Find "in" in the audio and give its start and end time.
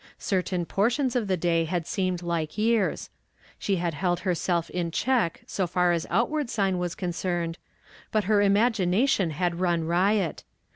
4.71-4.89